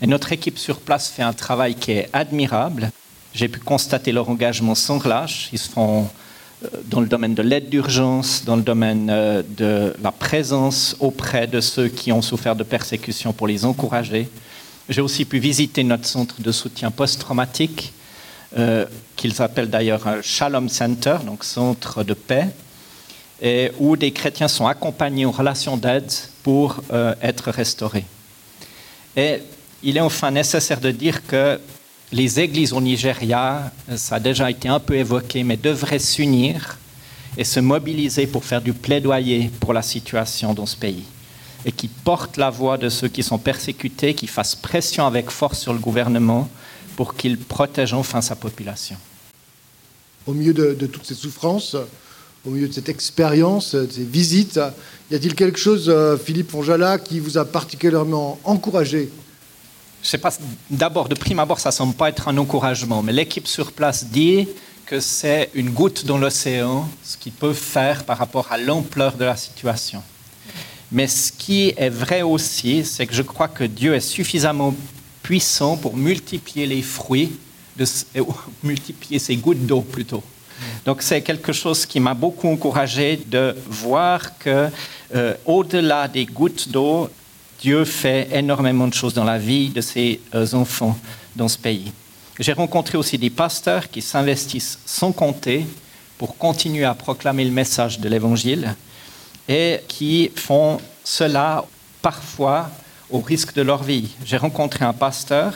Et 0.00 0.06
notre 0.06 0.32
équipe 0.32 0.58
sur 0.58 0.80
place 0.80 1.08
fait 1.08 1.22
un 1.22 1.32
travail 1.32 1.74
qui 1.74 1.92
est 1.92 2.08
admirable. 2.12 2.90
J'ai 3.32 3.48
pu 3.48 3.58
constater 3.58 4.12
leur 4.12 4.28
engagement 4.28 4.74
sans 4.74 4.98
relâche. 4.98 5.48
Ils 5.52 5.58
se 5.58 5.68
font 5.68 6.08
euh, 6.64 6.68
dans 6.86 7.00
le 7.00 7.06
domaine 7.06 7.34
de 7.34 7.42
l'aide 7.42 7.68
d'urgence, 7.68 8.44
dans 8.44 8.56
le 8.56 8.62
domaine 8.62 9.08
euh, 9.10 9.42
de 9.56 9.94
la 10.02 10.12
présence 10.12 10.96
auprès 11.00 11.46
de 11.46 11.60
ceux 11.60 11.88
qui 11.88 12.12
ont 12.12 12.22
souffert 12.22 12.54
de 12.54 12.64
persécutions 12.64 13.32
pour 13.32 13.46
les 13.46 13.64
encourager. 13.64 14.28
J'ai 14.88 15.00
aussi 15.00 15.24
pu 15.24 15.38
visiter 15.38 15.82
notre 15.82 16.06
centre 16.06 16.40
de 16.40 16.52
soutien 16.52 16.90
post-traumatique, 16.90 17.94
euh, 18.58 18.84
qu'ils 19.16 19.40
appellent 19.40 19.70
d'ailleurs 19.70 20.06
un 20.06 20.20
Shalom 20.22 20.68
Center, 20.68 21.16
donc 21.24 21.44
centre 21.44 22.04
de 22.04 22.14
paix, 22.14 22.48
et 23.40 23.72
où 23.78 23.96
des 23.96 24.12
chrétiens 24.12 24.48
sont 24.48 24.66
accompagnés 24.66 25.26
en 25.26 25.30
relation 25.30 25.76
d'aide 25.76 26.10
pour 26.42 26.82
euh, 26.92 27.14
être 27.20 27.50
restaurés. 27.50 28.04
Et 29.16 29.38
il 29.82 29.96
est 29.96 30.00
enfin 30.00 30.30
nécessaire 30.30 30.80
de 30.80 30.90
dire 30.90 31.26
que 31.26 31.60
les 32.12 32.40
églises 32.40 32.72
au 32.72 32.80
Nigeria, 32.80 33.72
ça 33.96 34.16
a 34.16 34.20
déjà 34.20 34.50
été 34.50 34.68
un 34.68 34.80
peu 34.80 34.94
évoqué, 34.94 35.42
mais 35.42 35.56
devraient 35.56 35.98
s'unir 35.98 36.78
et 37.36 37.44
se 37.44 37.60
mobiliser 37.60 38.26
pour 38.26 38.44
faire 38.44 38.62
du 38.62 38.72
plaidoyer 38.72 39.50
pour 39.60 39.72
la 39.72 39.82
situation 39.82 40.54
dans 40.54 40.66
ce 40.66 40.76
pays 40.76 41.04
et 41.64 41.72
qui 41.72 41.88
portent 41.88 42.36
la 42.36 42.50
voix 42.50 42.76
de 42.76 42.88
ceux 42.88 43.08
qui 43.08 43.22
sont 43.22 43.38
persécutés, 43.38 44.14
qui 44.14 44.26
fassent 44.26 44.54
pression 44.54 45.06
avec 45.06 45.30
force 45.30 45.60
sur 45.60 45.72
le 45.72 45.78
gouvernement 45.78 46.48
pour 46.96 47.14
qu'il 47.14 47.38
protège 47.38 47.94
enfin 47.94 48.20
sa 48.20 48.36
population. 48.36 48.96
Au 50.26 50.32
milieu 50.32 50.52
de, 50.52 50.74
de 50.74 50.86
toutes 50.86 51.06
ces 51.06 51.14
souffrances, 51.14 51.76
au 52.46 52.50
milieu 52.50 52.68
de 52.68 52.72
cette 52.72 52.88
expérience, 52.88 53.74
de 53.74 53.90
ces 53.90 54.04
visites, 54.04 54.60
y 55.10 55.14
a-t-il 55.14 55.34
quelque 55.34 55.58
chose, 55.58 55.88
euh, 55.88 56.16
Philippe 56.16 56.50
Fonjala, 56.50 56.98
qui 56.98 57.20
vous 57.20 57.38
a 57.38 57.44
particulièrement 57.44 58.38
encouragé? 58.44 59.10
D'abord, 60.70 61.08
de 61.08 61.14
prime 61.14 61.38
abord, 61.38 61.60
ça 61.60 61.70
semble 61.70 61.94
pas 61.94 62.10
être 62.10 62.28
un 62.28 62.36
encouragement, 62.36 63.02
mais 63.02 63.12
l'équipe 63.12 63.46
sur 63.46 63.72
place 63.72 64.04
dit 64.04 64.46
que 64.84 65.00
c'est 65.00 65.50
une 65.54 65.70
goutte 65.70 66.04
dans 66.04 66.18
l'océan, 66.18 66.86
ce 67.02 67.16
qu'ils 67.16 67.32
peuvent 67.32 67.54
faire 67.54 68.04
par 68.04 68.18
rapport 68.18 68.52
à 68.52 68.58
l'ampleur 68.58 69.16
de 69.16 69.24
la 69.24 69.36
situation. 69.36 70.02
Mais 70.92 71.08
ce 71.08 71.32
qui 71.32 71.72
est 71.76 71.88
vrai 71.88 72.20
aussi, 72.20 72.84
c'est 72.84 73.06
que 73.06 73.14
je 73.14 73.22
crois 73.22 73.48
que 73.48 73.64
Dieu 73.64 73.94
est 73.94 74.00
suffisamment 74.00 74.74
puissant 75.22 75.78
pour 75.78 75.96
multiplier 75.96 76.66
les 76.66 76.82
fruits, 76.82 77.32
de, 77.76 77.84
euh, 78.16 78.22
multiplier 78.62 79.18
ces 79.18 79.36
gouttes 79.36 79.64
d'eau 79.64 79.80
plutôt. 79.80 80.22
Donc 80.84 81.02
c'est 81.02 81.22
quelque 81.22 81.52
chose 81.52 81.86
qui 81.86 82.00
m'a 82.00 82.14
beaucoup 82.14 82.48
encouragé 82.48 83.20
de 83.26 83.56
voir 83.66 84.38
que 84.38 84.68
euh, 85.14 85.34
au-delà 85.44 86.08
des 86.08 86.26
gouttes 86.26 86.68
d'eau, 86.68 87.08
Dieu 87.60 87.84
fait 87.84 88.28
énormément 88.32 88.88
de 88.88 88.94
choses 88.94 89.14
dans 89.14 89.24
la 89.24 89.38
vie 89.38 89.70
de 89.70 89.80
ses 89.80 90.20
euh, 90.34 90.46
enfants 90.52 90.98
dans 91.34 91.48
ce 91.48 91.58
pays. 91.58 91.92
J'ai 92.38 92.52
rencontré 92.52 92.98
aussi 92.98 93.16
des 93.16 93.30
pasteurs 93.30 93.88
qui 93.88 94.02
s'investissent 94.02 94.78
sans 94.84 95.12
compter 95.12 95.66
pour 96.18 96.36
continuer 96.36 96.84
à 96.84 96.94
proclamer 96.94 97.44
le 97.44 97.50
message 97.50 98.00
de 98.00 98.08
l'Évangile 98.08 98.74
et 99.48 99.80
qui 99.88 100.30
font 100.34 100.80
cela 101.04 101.64
parfois 102.02 102.70
au 103.10 103.20
risque 103.20 103.54
de 103.54 103.62
leur 103.62 103.82
vie. 103.82 104.10
J'ai 104.24 104.36
rencontré 104.36 104.84
un 104.84 104.92
pasteur 104.92 105.54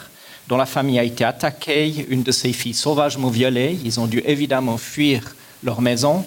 dont 0.49 0.57
la 0.57 0.67
famille 0.67 0.99
a 0.99 1.05
été 1.05 1.25
attaquée, 1.25 2.07
une 2.09 2.23
de 2.23 2.33
ses 2.33 2.52
filles 2.52 2.75
sauvagement 2.75 3.28
violée. 3.28 3.78
Ils 3.85 4.00
ont 4.00 4.07
dû 4.07 4.23
évidemment 4.25 4.78
fuir 4.78 5.37
leur 5.62 5.83
maison, 5.83 6.25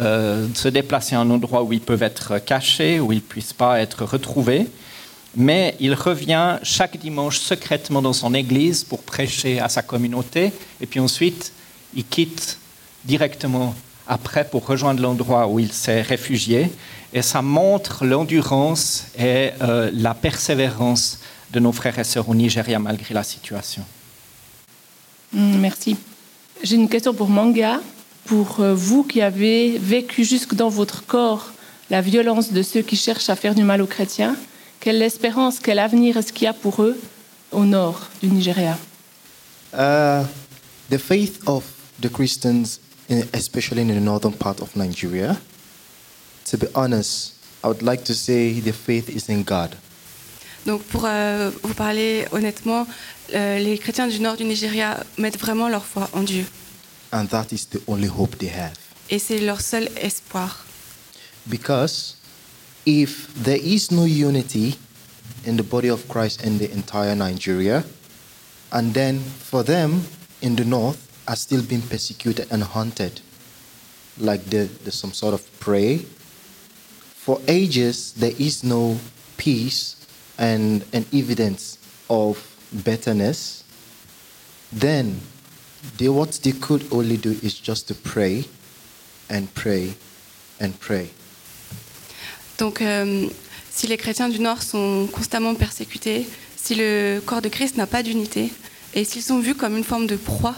euh, 0.00 0.46
se 0.54 0.68
déplacer 0.68 1.14
à 1.14 1.20
un 1.20 1.30
endroit 1.30 1.62
où 1.62 1.72
ils 1.72 1.80
peuvent 1.80 2.02
être 2.02 2.38
cachés, 2.38 2.98
où 2.98 3.12
ils 3.12 3.16
ne 3.16 3.20
puissent 3.20 3.52
pas 3.52 3.80
être 3.80 4.04
retrouvés. 4.04 4.66
Mais 5.36 5.76
il 5.80 5.92
revient 5.92 6.58
chaque 6.62 6.96
dimanche 6.96 7.38
secrètement 7.38 8.00
dans 8.00 8.14
son 8.14 8.32
église 8.32 8.84
pour 8.84 9.02
prêcher 9.02 9.60
à 9.60 9.68
sa 9.68 9.82
communauté. 9.82 10.52
Et 10.80 10.86
puis 10.86 10.98
ensuite, 10.98 11.52
il 11.94 12.06
quitte 12.06 12.58
directement 13.04 13.74
après 14.06 14.48
pour 14.48 14.66
rejoindre 14.66 15.02
l'endroit 15.02 15.46
où 15.46 15.58
il 15.58 15.72
s'est 15.72 16.00
réfugié. 16.00 16.70
Et 17.12 17.20
ça 17.20 17.42
montre 17.42 18.06
l'endurance 18.06 19.08
et 19.18 19.50
euh, 19.60 19.90
la 19.92 20.14
persévérance 20.14 21.20
de 21.52 21.60
nos 21.60 21.72
frères 21.72 21.98
et 21.98 22.04
sœurs 22.04 22.28
au 22.28 22.34
Nigeria 22.34 22.78
malgré 22.78 23.14
la 23.14 23.22
situation. 23.22 23.84
Mm, 25.32 25.58
Merci. 25.58 25.96
J'ai 26.62 26.76
une 26.76 26.88
question 26.88 27.14
pour 27.14 27.28
Manga. 27.28 27.80
Pour 28.24 28.60
euh, 28.60 28.74
vous 28.74 29.04
qui 29.04 29.22
avez 29.22 29.78
vécu 29.78 30.22
jusque 30.24 30.54
dans 30.54 30.68
votre 30.68 31.06
corps 31.06 31.50
la 31.90 32.02
violence 32.02 32.52
de 32.52 32.62
ceux 32.62 32.82
qui 32.82 32.96
cherchent 32.96 33.30
à 33.30 33.36
faire 33.36 33.54
du 33.54 33.62
mal 33.62 33.80
aux 33.80 33.86
chrétiens, 33.86 34.36
quelle 34.80 35.00
espérance, 35.02 35.58
quel 35.58 35.78
avenir 35.78 36.16
est-ce 36.18 36.32
qu'il 36.32 36.44
y 36.44 36.48
a 36.48 36.52
pour 36.52 36.82
eux 36.82 36.98
au 37.52 37.64
nord 37.64 38.08
du 38.22 38.28
Nigeria? 38.28 38.76
Uh, 39.72 40.24
the 40.90 40.98
faith 40.98 41.40
of 41.46 41.64
the 42.00 42.08
Christians, 42.10 42.80
in, 43.08 43.22
especially 43.32 43.82
in 43.82 43.88
the 43.88 44.00
northern 44.00 44.32
part 44.34 44.60
of 44.60 44.74
Nigeria, 44.76 45.38
to 46.44 46.58
be 46.58 46.66
honest, 46.74 47.34
I 47.64 47.68
would 47.68 47.82
like 47.82 48.04
to 48.04 48.14
say 48.14 48.60
the 48.60 48.72
faith 48.72 49.08
is 49.08 49.28
in 49.28 49.42
God. 49.42 49.76
Donc 50.68 50.82
pour 50.82 51.06
euh, 51.06 51.50
vous 51.62 51.72
parler 51.72 52.26
honnêtement, 52.30 52.86
euh, 53.34 53.58
les 53.58 53.78
chrétiens 53.78 54.06
du 54.06 54.20
nord 54.20 54.36
du 54.36 54.44
Nigeria 54.44 55.02
mettent 55.16 55.38
vraiment 55.38 55.66
leur 55.70 55.82
foi 55.82 56.10
en 56.12 56.22
Dieu. 56.22 56.44
And 57.10 57.24
that 57.30 57.46
is 57.52 57.68
the 57.70 57.80
only 57.86 58.06
hope 58.06 58.36
they 58.36 58.50
have. 58.50 58.74
Et 59.08 59.18
c'est 59.18 59.38
leur 59.38 59.62
seul 59.62 59.88
espoir. 59.96 60.66
Because 61.46 62.16
if 62.84 63.28
there 63.42 63.56
is 63.56 63.90
no 63.90 64.04
unity 64.04 64.76
in 65.46 65.56
the 65.56 65.62
body 65.62 65.88
of 65.88 66.06
Christ 66.06 66.44
in 66.44 66.58
the 66.58 66.70
entire 66.70 67.16
Nigeria, 67.16 67.82
and 68.70 68.92
then 68.92 69.20
for 69.20 69.64
them 69.64 70.02
in 70.42 70.54
the 70.54 70.66
north 70.66 70.98
are 71.26 71.36
still 71.38 71.62
being 71.62 71.80
persecuted 71.80 72.46
and 72.50 72.62
hunted, 72.62 73.22
like 74.20 74.44
the, 74.50 74.68
the 74.84 74.90
some 74.92 75.14
sort 75.14 75.32
of 75.32 75.40
prey. 75.60 76.04
For 77.14 77.40
ages 77.48 78.12
there 78.18 78.34
is 78.38 78.62
no 78.62 78.98
peace 79.38 79.97
and, 80.38 80.80
and 80.92 81.04
evidence 81.12 81.78
of 82.08 82.38
betterness. 82.72 83.64
Then 84.72 85.20
they 85.96 86.08
what 86.08 86.40
they 86.42 86.52
could 86.52 86.84
only 86.90 87.16
do 87.16 87.36
is 87.42 87.54
just 87.54 87.88
to 87.88 87.94
pray 87.94 88.44
and 89.30 89.46
pray 89.54 89.94
and 90.60 90.72
pray. 90.80 91.10
Donc 92.58 92.82
euh, 92.82 93.28
si 93.70 93.86
les 93.86 93.96
chrétiens 93.96 94.28
du 94.28 94.40
nord 94.40 94.62
sont 94.62 95.08
constamment 95.12 95.54
persécutés, 95.54 96.26
si 96.56 96.74
le 96.74 97.20
corps 97.24 97.42
de 97.42 97.48
Christ 97.48 97.76
n'a 97.76 97.86
pas 97.86 98.02
d'unité, 98.02 98.50
et 98.94 99.04
s'ils 99.04 99.22
sont 99.22 99.38
vus 99.38 99.54
comme 99.54 99.76
une 99.76 99.84
forme 99.84 100.06
de 100.06 100.16
proie 100.16 100.56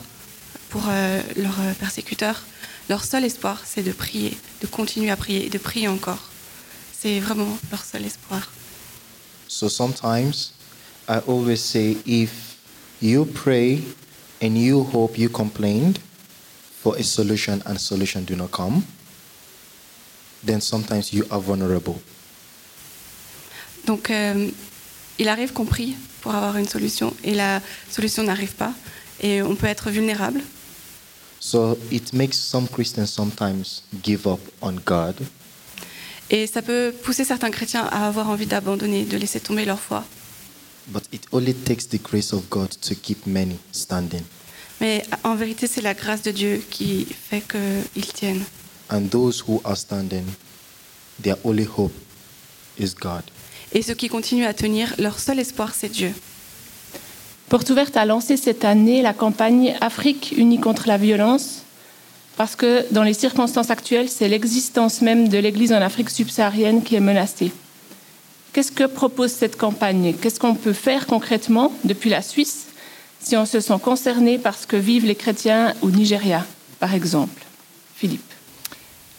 pour 0.70 0.82
euh, 0.88 1.20
leurs 1.36 1.60
euh, 1.60 1.72
persécuteurs, 1.78 2.42
leur 2.88 3.04
seul 3.04 3.24
espoir, 3.24 3.62
c'est 3.66 3.82
de 3.82 3.92
prier, 3.92 4.36
de 4.62 4.66
continuer 4.66 5.10
à 5.10 5.16
prier 5.16 5.48
de 5.50 5.58
prier 5.58 5.88
encore. 5.88 6.30
C'est 6.98 7.20
vraiment 7.20 7.58
leur 7.70 7.84
seul 7.84 8.04
espoir. 8.04 8.50
So 9.60 9.68
sometimes 9.68 10.54
I 11.06 11.18
always 11.26 11.60
say 11.60 11.98
if 12.06 12.56
you 12.98 13.26
pray 13.26 13.82
and 14.40 14.56
you 14.56 14.84
hope 14.84 15.18
you 15.18 15.28
complained 15.28 15.98
for 16.80 16.96
a 16.96 17.02
solution 17.02 17.62
and 17.66 17.78
solution 17.78 18.24
do 18.24 18.36
not 18.36 18.52
come, 18.52 18.86
then 20.42 20.62
sometimes 20.62 21.12
you 21.12 21.26
are 21.30 21.42
vulnerable. 21.42 22.00
Donc, 23.84 24.10
euh, 24.10 24.50
il 25.18 25.28
arrive 25.28 25.52
qu'on 25.52 25.66
prie 25.66 25.94
pour 26.22 26.34
avoir 26.34 26.56
une 26.56 26.66
solution 26.66 27.14
et 27.22 27.34
la 27.34 27.60
solution 27.90 28.22
n'arrive 28.22 28.54
pas 28.54 28.72
et 29.20 29.42
on 29.42 29.56
peut 29.56 29.66
être 29.66 29.90
vulnérable. 29.90 30.40
So 31.38 31.76
it 31.90 32.14
makes 32.14 32.38
some 32.38 32.66
Christians 32.66 33.12
sometimes 33.12 33.82
give 34.02 34.26
up 34.26 34.40
on 34.62 34.76
God 34.86 35.16
Et 36.30 36.46
ça 36.46 36.62
peut 36.62 36.94
pousser 37.02 37.24
certains 37.24 37.50
chrétiens 37.50 37.84
à 37.90 38.06
avoir 38.06 38.28
envie 38.28 38.46
d'abandonner, 38.46 39.04
de 39.04 39.16
laisser 39.16 39.40
tomber 39.40 39.64
leur 39.64 39.80
foi. 39.80 40.04
But 40.88 41.04
it 41.12 41.22
only 41.32 41.54
takes 41.54 41.88
the 41.88 42.00
grace 42.02 42.32
of 42.32 42.48
God 42.48 42.70
to 42.80 42.94
keep 42.94 43.26
many 43.26 43.56
standing. 43.72 44.22
Mais 44.80 45.04
en 45.24 45.34
vérité, 45.34 45.66
c'est 45.66 45.82
la 45.82 45.94
grâce 45.94 46.22
de 46.22 46.30
Dieu 46.30 46.62
qui 46.70 47.06
fait 47.28 47.42
qu'ils 47.42 48.12
tiennent. 48.12 48.44
And 48.90 49.08
those 49.10 49.44
who 49.46 49.60
are 49.64 49.76
standing, 49.76 50.24
their 51.22 51.36
only 51.44 51.66
hope 51.76 51.92
is 52.78 52.94
God. 52.98 53.22
Et 53.72 53.82
ceux 53.82 53.94
qui 53.94 54.08
continuent 54.08 54.46
à 54.46 54.54
tenir, 54.54 54.94
leur 54.98 55.18
seul 55.18 55.38
espoir, 55.38 55.74
c'est 55.74 55.90
Dieu. 55.90 56.12
Porte 57.48 57.68
ouverte 57.70 57.96
a 57.96 58.04
lancé 58.04 58.36
cette 58.36 58.64
année 58.64 59.02
la 59.02 59.12
campagne 59.12 59.76
Afrique 59.80 60.34
unie 60.36 60.60
contre 60.60 60.88
la 60.88 60.96
violence, 60.96 61.62
parce 62.36 62.56
que 62.56 62.86
dans 62.92 63.02
les 63.02 63.14
circonstances 63.14 63.70
actuelles, 63.70 64.08
c'est 64.08 64.28
l'existence 64.28 65.02
même 65.02 65.28
de 65.28 65.38
l'Église 65.38 65.72
en 65.72 65.82
Afrique 65.82 66.10
subsaharienne 66.10 66.82
qui 66.82 66.94
est 66.94 67.00
menacée. 67.00 67.52
Qu'est-ce 68.52 68.72
que 68.72 68.84
propose 68.84 69.30
cette 69.30 69.56
campagne? 69.56 70.14
Qu'est-ce 70.20 70.40
qu'on 70.40 70.54
peut 70.54 70.72
faire 70.72 71.06
concrètement 71.06 71.72
depuis 71.84 72.10
la 72.10 72.22
Suisse 72.22 72.66
si 73.20 73.36
on 73.36 73.44
se 73.44 73.60
sent 73.60 73.78
concerné 73.82 74.38
par 74.38 74.56
ce 74.56 74.66
que 74.66 74.76
vivent 74.76 75.06
les 75.06 75.14
chrétiens 75.14 75.74
au 75.82 75.90
Nigeria, 75.90 76.44
par 76.78 76.94
exemple? 76.94 77.44
Philippe. 77.94 78.32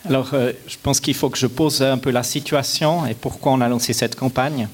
Alors, 0.05 0.31
euh, 0.33 0.51
je 0.67 0.77
pense 0.81 0.99
qu'il 0.99 1.13
faut 1.13 1.29
que 1.29 1.37
je 1.37 1.45
pose 1.45 1.83
un 1.83 1.99
peu 1.99 2.09
la 2.09 2.23
situation 2.23 3.05
et 3.05 3.13
pourquoi 3.13 3.51
on 3.51 3.61
a 3.61 3.69
lancé 3.69 3.93
cette 3.93 4.15
campagne. 4.15 4.67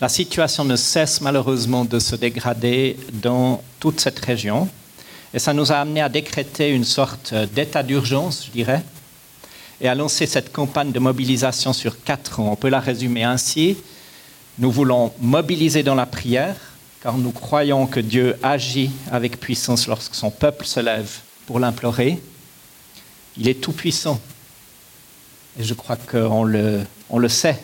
La 0.00 0.08
situation 0.08 0.64
ne 0.64 0.76
cesse 0.76 1.20
malheureusement 1.20 1.84
de 1.84 1.98
se 1.98 2.16
dégrader 2.16 2.96
dans 3.12 3.62
toute 3.78 4.00
cette 4.00 4.18
région 4.18 4.68
et 5.34 5.38
ça 5.38 5.52
nous 5.52 5.72
a 5.72 5.76
amené 5.76 6.00
à 6.00 6.08
décréter 6.08 6.70
une 6.70 6.84
sorte 6.84 7.34
d'état 7.54 7.82
d'urgence, 7.82 8.46
je 8.46 8.50
dirais, 8.50 8.82
et 9.80 9.88
à 9.88 9.94
lancer 9.94 10.26
cette 10.26 10.52
campagne 10.52 10.92
de 10.92 10.98
mobilisation 10.98 11.72
sur 11.72 12.02
quatre 12.02 12.40
ans. 12.40 12.52
On 12.52 12.56
peut 12.56 12.68
la 12.68 12.80
résumer 12.80 13.24
ainsi. 13.24 13.76
Nous 14.58 14.70
voulons 14.70 15.12
mobiliser 15.20 15.82
dans 15.82 15.94
la 15.94 16.06
prière, 16.06 16.56
car 17.02 17.18
nous 17.18 17.32
croyons 17.32 17.86
que 17.86 18.00
Dieu 18.00 18.36
agit 18.42 18.90
avec 19.10 19.38
puissance 19.38 19.86
lorsque 19.86 20.14
son 20.14 20.30
peuple 20.30 20.64
se 20.64 20.80
lève 20.80 21.10
pour 21.46 21.58
l'implorer. 21.58 22.20
Il 23.36 23.48
est 23.48 23.60
tout-puissant. 23.60 24.18
Et 25.58 25.64
je 25.64 25.74
crois 25.74 25.96
qu'on 25.96 26.44
le, 26.44 26.80
on 27.10 27.18
le 27.18 27.28
sait. 27.28 27.62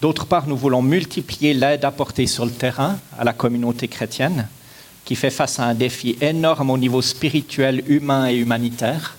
D'autre 0.00 0.26
part, 0.26 0.46
nous 0.46 0.56
voulons 0.56 0.82
multiplier 0.82 1.54
l'aide 1.54 1.84
apportée 1.84 2.26
sur 2.26 2.44
le 2.44 2.52
terrain 2.52 2.98
à 3.18 3.24
la 3.24 3.32
communauté 3.32 3.88
chrétienne, 3.88 4.46
qui 5.08 5.16
fait 5.16 5.30
face 5.30 5.58
à 5.58 5.64
un 5.64 5.72
défi 5.72 6.18
énorme 6.20 6.68
au 6.68 6.76
niveau 6.76 7.00
spirituel, 7.00 7.82
humain 7.86 8.28
et 8.28 8.36
humanitaire. 8.36 9.16